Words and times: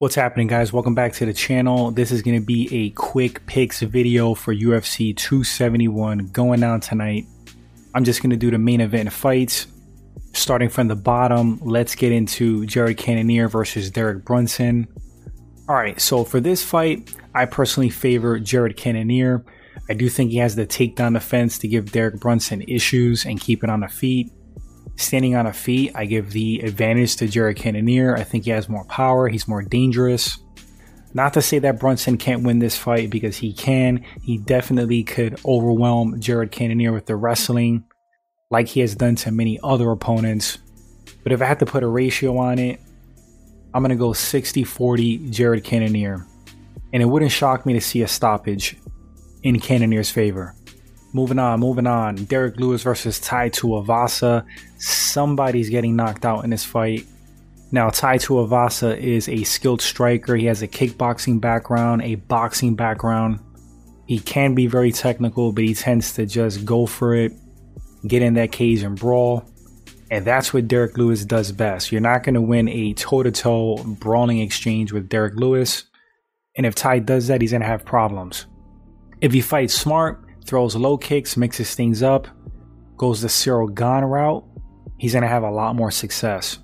What's 0.00 0.14
happening 0.14 0.46
guys? 0.46 0.72
Welcome 0.72 0.94
back 0.94 1.12
to 1.12 1.26
the 1.26 1.34
channel. 1.34 1.90
This 1.90 2.10
is 2.10 2.22
going 2.22 2.40
to 2.40 2.46
be 2.46 2.74
a 2.74 2.88
quick 2.92 3.44
picks 3.44 3.82
video 3.82 4.32
for 4.32 4.54
UFC 4.54 5.14
271 5.14 6.28
going 6.28 6.60
down 6.60 6.80
tonight. 6.80 7.26
I'm 7.94 8.04
just 8.04 8.22
going 8.22 8.30
to 8.30 8.36
do 8.38 8.50
the 8.50 8.56
main 8.56 8.80
event 8.80 9.12
fights. 9.12 9.66
Starting 10.32 10.70
from 10.70 10.88
the 10.88 10.96
bottom, 10.96 11.60
let's 11.62 11.94
get 11.94 12.12
into 12.12 12.64
Jared 12.64 12.96
Cannonier 12.96 13.46
versus 13.46 13.90
Derek 13.90 14.24
Brunson. 14.24 14.88
Alright, 15.68 16.00
so 16.00 16.24
for 16.24 16.40
this 16.40 16.64
fight, 16.64 17.14
I 17.34 17.44
personally 17.44 17.90
favor 17.90 18.38
Jared 18.38 18.78
Cannonier. 18.78 19.44
I 19.90 19.92
do 19.92 20.08
think 20.08 20.30
he 20.30 20.38
has 20.38 20.56
the 20.56 20.66
takedown 20.66 21.12
defense 21.12 21.58
to 21.58 21.68
give 21.68 21.92
Derek 21.92 22.18
Brunson 22.20 22.62
issues 22.62 23.26
and 23.26 23.38
keep 23.38 23.62
it 23.62 23.68
on 23.68 23.80
the 23.80 23.88
feet. 23.88 24.32
Standing 24.96 25.34
on 25.34 25.46
a 25.46 25.52
feet, 25.52 25.92
I 25.94 26.04
give 26.04 26.30
the 26.30 26.60
advantage 26.60 27.16
to 27.16 27.28
Jared 27.28 27.56
Cannonier. 27.56 28.16
I 28.16 28.24
think 28.24 28.44
he 28.44 28.50
has 28.50 28.68
more 28.68 28.84
power, 28.84 29.28
he's 29.28 29.48
more 29.48 29.62
dangerous. 29.62 30.38
Not 31.12 31.34
to 31.34 31.42
say 31.42 31.58
that 31.58 31.80
Brunson 31.80 32.18
can't 32.18 32.44
win 32.44 32.60
this 32.60 32.76
fight 32.76 33.10
because 33.10 33.36
he 33.36 33.52
can. 33.52 34.04
He 34.22 34.38
definitely 34.38 35.02
could 35.02 35.40
overwhelm 35.44 36.20
Jared 36.20 36.52
Cannonier 36.52 36.92
with 36.92 37.06
the 37.06 37.16
wrestling, 37.16 37.84
like 38.50 38.68
he 38.68 38.80
has 38.80 38.94
done 38.94 39.16
to 39.16 39.32
many 39.32 39.58
other 39.62 39.90
opponents. 39.90 40.58
But 41.24 41.32
if 41.32 41.42
I 41.42 41.46
had 41.46 41.58
to 41.60 41.66
put 41.66 41.82
a 41.82 41.88
ratio 41.88 42.36
on 42.38 42.58
it, 42.58 42.80
I'm 43.74 43.82
going 43.82 43.90
to 43.90 43.96
go 43.96 44.12
60 44.12 44.64
40 44.64 45.30
Jared 45.30 45.64
Cannonier. 45.64 46.26
And 46.92 47.02
it 47.02 47.06
wouldn't 47.06 47.32
shock 47.32 47.66
me 47.66 47.72
to 47.74 47.80
see 47.80 48.02
a 48.02 48.08
stoppage 48.08 48.76
in 49.42 49.58
Cannonier's 49.58 50.10
favor. 50.10 50.54
Moving 51.12 51.38
on, 51.38 51.60
moving 51.60 51.86
on. 51.86 52.14
Derrick 52.14 52.58
Lewis 52.58 52.82
versus 52.82 53.18
Tai 53.18 53.50
Tuivasa. 53.50 54.44
Somebody's 54.78 55.68
getting 55.68 55.96
knocked 55.96 56.24
out 56.24 56.44
in 56.44 56.50
this 56.50 56.64
fight. 56.64 57.04
Now, 57.72 57.90
Tai 57.90 58.18
Tuivasa 58.18 58.96
is 58.96 59.28
a 59.28 59.44
skilled 59.44 59.80
striker. 59.80 60.36
He 60.36 60.46
has 60.46 60.62
a 60.62 60.68
kickboxing 60.68 61.40
background, 61.40 62.02
a 62.02 62.16
boxing 62.16 62.74
background. 62.74 63.40
He 64.06 64.18
can 64.18 64.54
be 64.54 64.66
very 64.66 64.90
technical, 64.90 65.52
but 65.52 65.64
he 65.64 65.74
tends 65.74 66.14
to 66.14 66.26
just 66.26 66.64
go 66.64 66.86
for 66.86 67.14
it, 67.14 67.32
get 68.06 68.22
in 68.22 68.34
that 68.34 68.50
cage 68.50 68.82
and 68.82 68.98
brawl. 68.98 69.44
And 70.10 70.24
that's 70.24 70.52
what 70.52 70.66
Derrick 70.66 70.98
Lewis 70.98 71.24
does 71.24 71.52
best. 71.52 71.92
You're 71.92 72.00
not 72.00 72.24
going 72.24 72.34
to 72.34 72.40
win 72.40 72.68
a 72.68 72.92
toe 72.94 73.22
to 73.22 73.30
toe 73.30 73.76
brawling 73.84 74.40
exchange 74.40 74.92
with 74.92 75.08
Derrick 75.08 75.34
Lewis. 75.36 75.84
And 76.56 76.66
if 76.66 76.74
Tai 76.74 77.00
does 77.00 77.28
that, 77.28 77.40
he's 77.40 77.52
going 77.52 77.60
to 77.60 77.68
have 77.68 77.84
problems. 77.84 78.46
If 79.20 79.32
he 79.32 79.40
fights 79.40 79.74
smart, 79.74 80.24
throws 80.50 80.74
low 80.74 80.98
kicks, 80.98 81.36
mixes 81.36 81.76
things 81.76 82.02
up, 82.02 82.26
goes 82.96 83.22
the 83.22 83.28
Cyril 83.28 83.68
Gane 83.68 84.02
route, 84.02 84.44
he's 84.98 85.12
going 85.12 85.22
to 85.22 85.28
have 85.28 85.44
a 85.44 85.50
lot 85.50 85.76
more 85.76 85.92
success. 85.92 86.58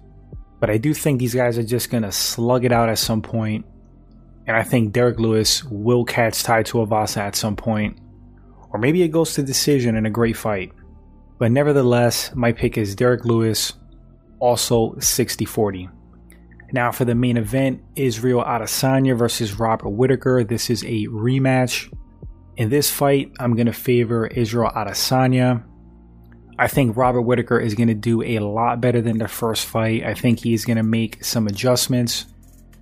But 0.58 0.70
I 0.70 0.76
do 0.76 0.92
think 0.92 1.20
these 1.20 1.36
guys 1.36 1.56
are 1.56 1.62
just 1.62 1.88
going 1.88 2.02
to 2.02 2.10
slug 2.10 2.64
it 2.64 2.72
out 2.72 2.88
at 2.88 2.98
some 2.98 3.22
point, 3.22 3.64
And 4.48 4.56
I 4.56 4.64
think 4.64 4.92
Derrick 4.92 5.20
Lewis 5.20 5.62
will 5.64 6.04
catch 6.04 6.42
Tai 6.42 6.64
Tuivasa 6.64 7.18
at 7.18 7.36
some 7.36 7.54
point. 7.54 7.98
Or 8.70 8.78
maybe 8.80 9.02
it 9.02 9.08
goes 9.08 9.34
to 9.34 9.42
decision 9.42 9.96
in 9.96 10.04
a 10.04 10.10
great 10.10 10.36
fight. 10.36 10.72
But 11.38 11.52
nevertheless, 11.52 12.34
my 12.34 12.52
pick 12.52 12.76
is 12.78 12.96
Derrick 12.96 13.24
Lewis, 13.24 13.72
also 14.40 14.98
60 14.98 15.44
40. 15.44 15.88
Now, 16.72 16.90
for 16.90 17.04
the 17.04 17.14
main 17.14 17.36
event, 17.36 17.82
Israel 17.94 18.42
Adesanya 18.42 19.16
versus 19.16 19.58
Robert 19.58 19.90
Whitaker. 19.90 20.42
This 20.42 20.70
is 20.70 20.82
a 20.82 21.06
rematch. 21.06 21.92
In 22.56 22.70
this 22.70 22.90
fight, 22.90 23.32
I'm 23.38 23.54
going 23.54 23.66
to 23.66 23.72
favor 23.72 24.26
Israel 24.26 24.72
Adesanya. 24.74 25.62
I 26.58 26.68
think 26.68 26.96
Robert 26.96 27.20
Whitaker 27.20 27.60
is 27.60 27.74
going 27.74 27.88
to 27.88 27.94
do 27.94 28.22
a 28.22 28.38
lot 28.38 28.80
better 28.80 29.02
than 29.02 29.18
the 29.18 29.28
first 29.28 29.66
fight. 29.66 30.04
I 30.04 30.14
think 30.14 30.40
he's 30.40 30.64
going 30.64 30.78
to 30.78 30.82
make 30.82 31.22
some 31.22 31.46
adjustments, 31.46 32.24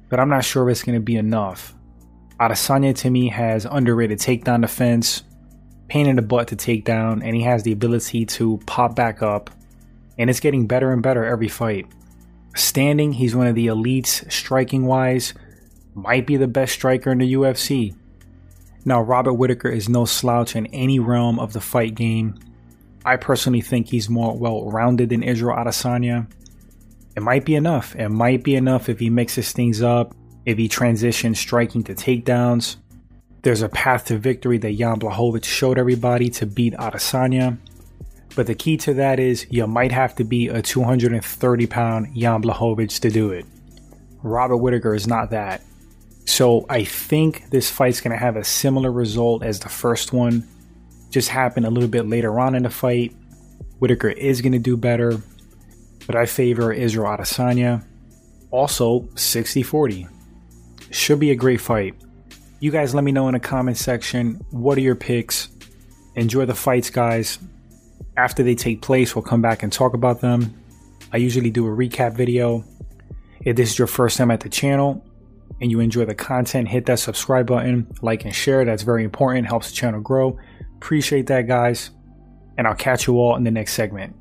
but 0.09 0.21
I'm 0.21 0.29
not 0.29 0.45
sure 0.45 0.69
if 0.69 0.73
it's 0.73 0.85
going 0.85 0.95
to 0.95 1.03
be 1.03 1.17
enough. 1.17 1.75
Adesanya 2.39 2.95
to 2.99 3.11
me 3.11 3.29
has 3.31 3.65
underrated 3.65 4.21
takedown 4.21 4.61
defense, 4.61 5.25
pain 5.89 6.07
in 6.07 6.15
the 6.15 6.23
butt 6.23 6.49
to 6.49 6.57
take 6.57 6.85
down, 6.85 7.23
and 7.23 7.35
he 7.35 7.43
has 7.43 7.65
the 7.65 7.73
ability 7.73 8.27
to 8.27 8.61
pop 8.67 8.95
back 8.95 9.23
up, 9.23 9.51
and 10.19 10.31
it's 10.31 10.41
getting 10.41 10.69
better 10.69 10.93
and 10.93 11.03
better 11.03 11.25
every 11.25 11.49
fight. 11.49 11.87
Standing, 12.55 13.13
he's 13.13 13.35
one 13.35 13.49
of 13.49 13.57
the 13.57 13.67
elites 13.67 14.31
striking 14.31 14.87
wise, 14.87 15.35
might 15.95 16.29
be 16.29 16.37
the 16.37 16.47
best 16.47 16.75
striker 16.75 17.11
in 17.11 17.19
the 17.19 17.35
UFC. 17.35 17.93
Now, 18.85 19.01
Robert 19.01 19.35
Whitaker 19.35 19.69
is 19.69 19.89
no 19.89 20.05
slouch 20.05 20.57
in 20.57 20.67
any 20.67 20.99
realm 20.99 21.39
of 21.39 21.53
the 21.53 21.61
fight 21.61 21.95
game. 21.95 22.39
I 23.05 23.17
personally 23.17 23.61
think 23.61 23.89
he's 23.89 24.09
more 24.09 24.37
well 24.37 24.71
rounded 24.71 25.11
than 25.11 25.23
Israel 25.23 25.57
Adesanya. 25.57 26.27
It 27.17 27.23
might 27.23 27.45
be 27.45 27.55
enough. 27.55 27.95
It 27.97 28.09
might 28.09 28.43
be 28.43 28.57
enough 28.57 28.89
if 28.89 28.99
he 28.99 29.09
mixes 29.09 29.53
things 29.53 29.83
up, 29.83 30.15
if 30.45 30.59
he 30.59 30.69
transitions 30.69 31.39
striking 31.39 31.85
to 31.85 31.95
takedowns. 31.95 32.77
There's 33.43 33.63
a 33.63 33.69
path 33.69 34.07
to 34.07 34.19
victory 34.19 34.59
that 34.59 34.77
Jan 34.77 34.99
Blachowicz 34.99 35.45
showed 35.45 35.79
everybody 35.79 36.31
to 36.31 36.47
beat 36.47 36.75
Adesanya. 36.75 37.59
But 38.35 38.47
the 38.47 38.55
key 38.55 38.77
to 38.79 38.95
that 38.95 39.21
is 39.21 39.47
you 39.51 39.67
might 39.67 39.93
have 39.93 40.15
to 40.17 40.25
be 40.25 40.49
a 40.49 40.61
230 40.61 41.67
pound 41.67 42.17
Jan 42.17 42.43
Blachowicz 42.43 42.99
to 43.01 43.11
do 43.11 43.31
it. 43.31 43.47
Robert 44.23 44.57
Whitaker 44.57 44.95
is 44.95 45.07
not 45.07 45.31
that. 45.31 45.63
So 46.25 46.67
I 46.69 46.85
think 46.85 47.51
this 47.51 47.71
fight's 47.71 48.01
going 48.01 48.13
to 48.13 48.19
have 48.19 48.37
a 48.37 48.45
similar 48.45 48.91
result 48.91 49.43
as 49.43 49.61
the 49.61 49.69
first 49.69 50.13
one. 50.13 50.49
Just 51.11 51.29
happened 51.29 51.67
a 51.67 51.71
little 51.71 51.89
bit 51.89 52.09
later 52.09 52.41
on 52.41 52.55
in 52.55 52.63
the 52.65 52.71
fight. 52.71 53.15
Whitaker 53.79 54.09
is 54.09 54.41
going 54.41 54.53
to 54.53 54.59
do 54.59 54.77
better, 54.77 55.21
but 56.07 56.17
I 56.17 56.27
favor 56.27 56.73
Israel 56.73 57.17
Adesanya. 57.17 57.85
Also, 58.51 59.09
60 59.15 59.63
40. 59.63 60.09
Should 60.91 61.21
be 61.21 61.31
a 61.31 61.37
great 61.37 61.61
fight. 61.61 61.95
You 62.61 62.71
guys 62.71 62.95
let 62.95 63.05
me 63.05 63.13
know 63.13 63.29
in 63.29 63.35
the 63.35 63.41
comment 63.41 63.77
section 63.77 64.41
what 64.51 64.79
are 64.79 64.83
your 64.83 64.95
picks. 64.95 65.49
Enjoy 66.15 66.47
the 66.47 66.55
fights, 66.55 66.89
guys. 66.89 67.39
After 68.17 68.43
they 68.43 68.55
take 68.55 68.81
place, 68.81 69.15
we'll 69.15 69.23
come 69.23 69.43
back 69.43 69.63
and 69.63 69.73
talk 69.73 69.95
about 69.95 70.21
them. 70.21 70.55
I 71.13 71.17
usually 71.17 71.51
do 71.51 71.67
a 71.67 71.71
recap 71.71 72.15
video. 72.15 72.65
If 73.45 73.57
this 73.57 73.73
is 73.73 73.79
your 73.79 73.89
first 73.89 74.17
time 74.17 74.31
at 74.31 74.41
the 74.41 74.49
channel, 74.49 75.05
and 75.65 75.71
you 75.71 75.81
enjoy 75.81 76.05
the 76.05 76.15
content, 76.15 76.69
hit 76.69 76.85
that 76.85 76.99
subscribe 76.99 77.47
button, 77.47 77.91
like 78.03 78.27
and 78.27 78.35
share. 78.35 78.67
That's 78.67 78.83
very 78.83 79.03
important, 79.03 79.47
helps 79.47 79.71
the 79.71 79.75
channel 79.75 80.03
grow. 80.03 80.39
Appreciate 80.77 81.27
that, 81.29 81.49
guys. 81.49 81.91
And 82.59 82.67
I'll 82.67 82.75
catch 82.75 83.07
you 83.07 83.15
all 83.15 83.35
in 83.35 83.45
the 83.45 83.51
next 83.51 83.73
segment. 83.73 84.15